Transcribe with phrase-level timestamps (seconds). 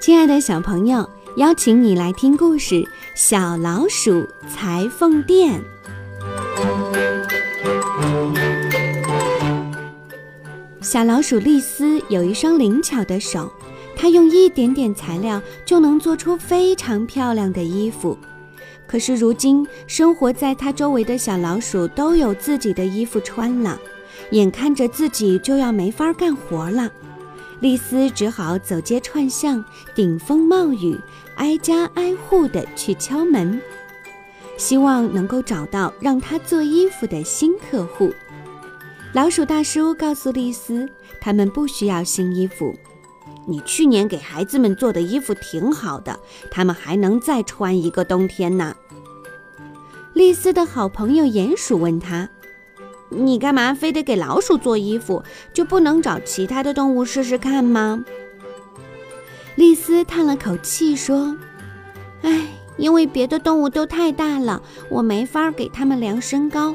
[0.00, 1.06] 亲爱的小朋友，
[1.36, 2.76] 邀请你来听故事
[3.14, 5.60] 《小老鼠裁缝店》。
[10.80, 13.52] 小老鼠丽丝有一双灵巧的手，
[13.94, 18.16] 它用一点点材料就能做出非常漂亮的衣服。
[18.86, 23.78] 可是如今，生活在它周围的小老鼠都有自己的衣服穿了，
[24.30, 26.90] 眼看着自己就要没法干活了。
[27.60, 29.62] 丽丝只好走街串巷，
[29.94, 30.98] 顶风冒雨，
[31.34, 33.60] 挨家挨户地去敲门，
[34.56, 38.10] 希望能够找到让她做衣服的新客户。
[39.12, 40.88] 老鼠大叔告诉丽丝，
[41.20, 42.74] 他们不需要新衣服。
[43.46, 46.18] 你去年给孩子们做的衣服挺好的，
[46.50, 48.74] 他们还能再穿一个冬天呢。
[50.14, 52.28] 丽丝的好朋友鼹鼠问他。
[53.10, 55.22] 你干嘛非得给老鼠做衣服，
[55.52, 58.04] 就不能找其他的动物试试看吗？
[59.56, 61.36] 丽丝叹了口气说
[62.22, 62.46] ：“唉，
[62.78, 66.74] 因为别的动物都太大了，我没法给它们量身高，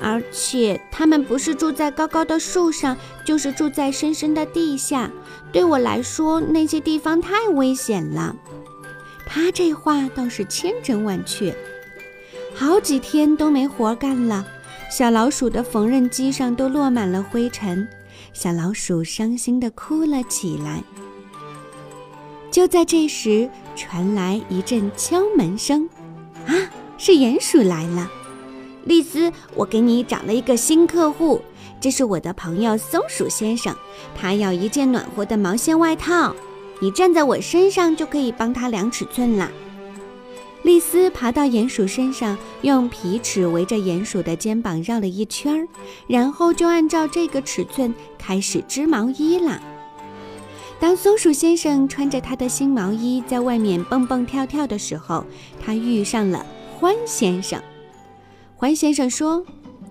[0.00, 5.10] 而且它们不是住在高高的树上，就是住在深深的地下。
[5.52, 8.34] 对我来说，那些地方太危险了。”
[9.24, 11.56] 他这话倒是千真万确，
[12.54, 14.46] 好几天都没活干了。
[14.96, 17.86] 小老鼠的缝纫机上都落满了灰尘，
[18.32, 20.82] 小老鼠伤心地哭了起来。
[22.50, 25.86] 就在这时，传来一阵敲门声，
[26.46, 26.54] 啊，
[26.96, 28.10] 是鼹鼠来了。
[28.84, 31.42] 丽丝，我给你找了一个新客户，
[31.78, 33.76] 这是我的朋友松鼠先生，
[34.18, 36.34] 他要一件暖和的毛线外套，
[36.80, 39.52] 你站在我身上就可以帮他量尺寸了。
[40.62, 45.68] 丽丝爬到鼹鼠身上，用皮尺围着鼹鼠的肩膀绕了一圈儿，
[46.08, 49.60] 然后就按照这个尺寸开始织毛衣啦。
[50.80, 55.24] 当松鼠先生穿着他的新毛衣在外面蹦蹦跳跳的时候，
[55.64, 56.44] 他遇上了
[56.80, 57.62] 獾先生。
[58.58, 59.46] 獾先生说：“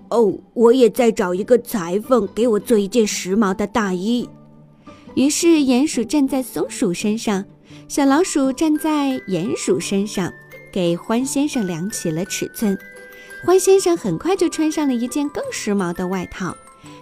[0.09, 4.29] 哦，我也在找一个裁缝，给我做一件时髦的大衣。”
[5.15, 7.45] 于是鼹鼠站在松鼠身上，
[7.87, 10.31] 小老鼠站在鼹鼠身上。
[10.75, 12.77] 给欢先生量起了尺寸，
[13.45, 16.53] 欢先生很快就穿上了一件更时髦的外套，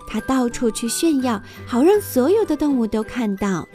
[0.07, 3.67] 他到处去炫耀，好让所有的动物都看到。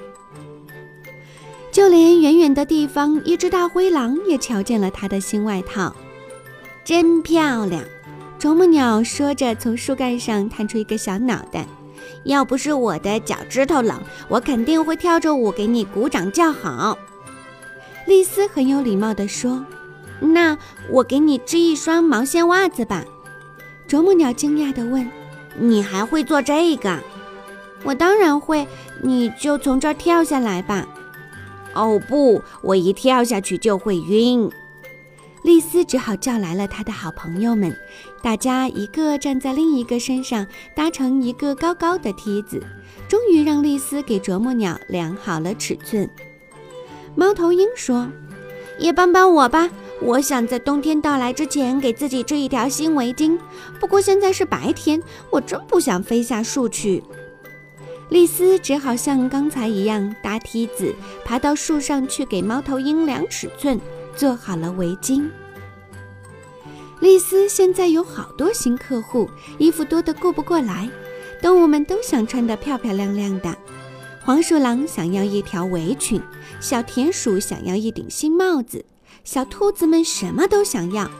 [1.72, 5.92] 就连远远的地方，一只大灰狼也瞧见了他的新外套，
[6.84, 7.82] 真漂亮！
[8.38, 11.66] 啄木鸟说着，从树干上探出一个小脑袋。
[12.22, 16.97] 要不是我的脚趾头冷，我肯定会跳着舞给你鼓掌叫好。
[18.06, 19.66] 丽丝很有礼貌地说。
[20.21, 20.56] 那
[20.91, 23.05] 我给你织一双毛线袜子吧。
[23.87, 25.09] 啄木鸟惊讶地问
[25.59, 26.99] ：“你还会做这个
[27.84, 28.67] ？”“我当然会。
[29.01, 30.87] ”“你就从这儿跳下来吧。
[31.73, 34.51] ”“哦不，我一跳下去就会晕。”
[35.45, 37.75] 丽丝只好叫来了她的好朋友们，
[38.21, 42.61] 大家一个站在另一个身上，搭成一个高高的梯子，
[43.09, 46.11] 终于让丽丝给啄木鸟量好了尺寸。
[47.15, 48.09] 猫头鹰说
[48.78, 53.38] ：“也帮帮我吧。”我想在冬天到来之前给自己织一条新围巾，
[53.81, 57.03] 不过现在是白天，我真不想飞下树去。
[58.09, 60.94] 丽丝只好像刚才一样搭梯子
[61.25, 63.78] 爬到树上去给猫头鹰量尺寸，
[64.16, 65.28] 做好了围巾。
[67.00, 69.28] 丽丝现在有好多新客户，
[69.59, 70.88] 衣服多得顾不过来，
[71.42, 73.54] 动物们都想穿得漂漂亮亮的。
[74.25, 76.20] 黄鼠狼想要一条围裙，
[76.60, 78.84] 小田鼠想要一顶新帽子。
[79.25, 81.11] 小兔子们什么都想要，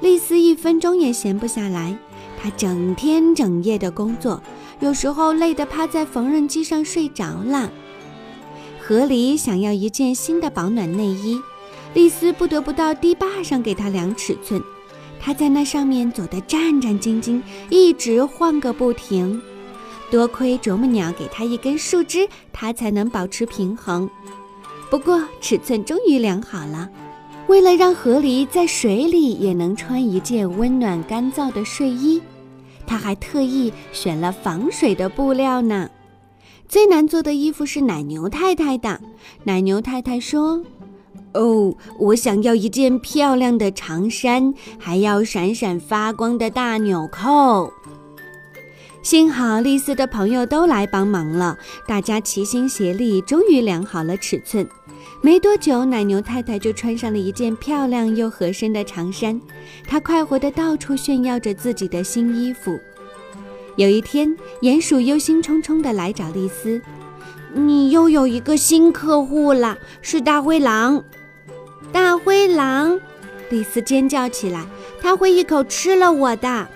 [0.00, 1.96] 丽丝一分钟也闲不下来。
[2.42, 4.42] 她整天整夜的工作，
[4.80, 7.70] 有时候累得趴在缝纫机上睡着了。
[8.80, 11.40] 河狸想要一件新的保暖内衣，
[11.94, 14.62] 丽丝不得不到堤坝上给他量尺寸。
[15.18, 19.40] 他在那上面走得战战兢兢，一直晃个不停。
[20.10, 24.08] 多亏啄木鸟给他一根树枝，他才能保持平衡。
[24.90, 26.90] 不过尺寸终于量好了。
[27.54, 32.20] 为了让河狸在水里也能穿一件温暖干燥的睡衣，
[32.84, 35.88] 他还特意选了防水的布料呢。
[36.68, 39.00] 最难做的衣服是奶牛太太的。
[39.44, 40.64] 奶牛太太说
[41.34, 47.72] ：“哦，我想要一件漂亮的长衫，还要闪闪发光的大纽扣。”
[49.00, 51.56] 幸好丽丝的朋友都来帮忙了，
[51.86, 54.68] 大家齐心协力，终于量好了尺寸。
[55.24, 59.40] 没多久，奶牛太太就穿上了一件漂亮又合身的长衫，
[59.88, 62.78] 她快活地到处炫耀着自己的新衣服。
[63.76, 66.78] 有一天，鼹鼠忧心忡忡地来找丽丝
[67.56, 71.02] ：“你又有一个新客户了，是大灰狼。
[71.90, 73.00] 大灰狼！
[73.48, 74.66] 丽丝尖叫起来，
[75.00, 76.68] 他会一口吃了我的。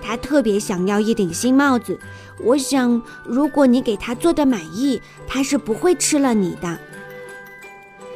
[0.00, 2.00] 他特别想要一顶新帽子，
[2.42, 6.78] 我想如果你给他做的满意，他是不会吃了你的。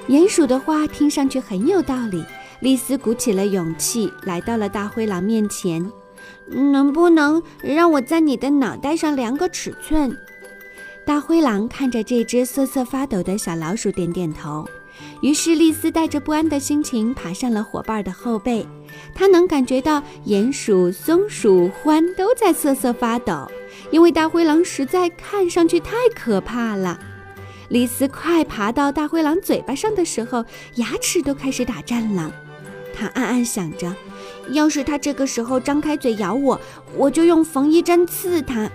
[0.09, 2.25] 鼹鼠的话听上去很有道理。
[2.61, 5.91] 丽丝鼓起了勇气，来到了大灰狼面前。
[6.47, 10.17] 能不能让我在你的脑袋上量个尺寸？
[11.05, 14.65] 大灰狼看着这只瑟瑟发抖的小老鼠，点点头。
[15.23, 18.67] 于是丽丝带着不安的心情爬上了伙伴的后背。
[19.15, 23.51] 她能感觉到鼹鼠、松鼠、獾都在瑟瑟发抖，
[23.91, 26.99] 因为大灰狼实在看上去太可怕了。
[27.73, 32.31] 丽丝快爬到大灰狼嘴巴上的时候，牙齿都开始打颤了。
[32.95, 33.91] 他暗暗想着，
[34.51, 36.61] 要是他这个时候张开嘴咬我，
[36.95, 38.71] 我就用缝衣针刺他。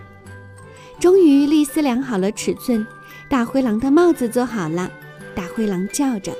[0.99, 2.87] 终于，丽丝量好了尺寸，
[3.29, 4.89] 大灰狼的帽子做好了。
[5.35, 6.33] 大灰狼叫着：“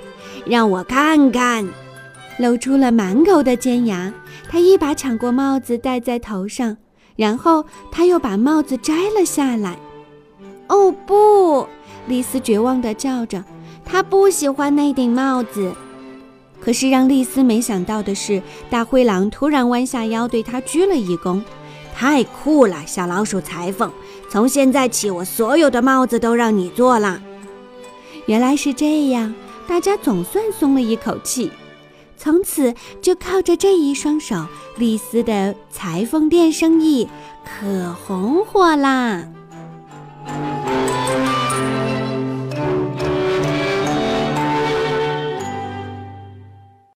[0.44, 1.69] 让我看看！”
[2.42, 4.12] 露出了满口的尖牙。
[4.50, 6.75] 他一把抢过帽子戴在头上，
[7.15, 9.77] 然后他又把帽子摘了下来。
[10.69, 11.68] 哦不！
[12.07, 13.44] 丽丝绝望地叫着
[13.86, 15.74] ：“她不喜欢那顶帽子。”
[16.59, 21.42] 可是让丽丝没想到的是，大灰狼突然弯下腰，对她鞠了一躬。
[21.95, 23.92] 太酷了，小老鼠裁缝！
[24.30, 27.21] 从现在起，我所有的帽子都让你做了。
[28.25, 29.33] 原来是这样，
[29.68, 31.51] 大家总算松了一口气。
[32.18, 34.45] 从此就靠着这一双手，
[34.77, 37.07] 丽丝的裁缝店生意
[37.45, 39.27] 可红火啦。